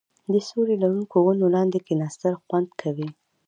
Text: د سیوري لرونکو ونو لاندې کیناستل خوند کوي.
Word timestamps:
د 0.31 0.33
سیوري 0.47 0.75
لرونکو 0.83 1.17
ونو 1.23 1.45
لاندې 1.55 1.79
کیناستل 1.87 2.33
خوند 2.45 2.69
کوي. 2.81 3.07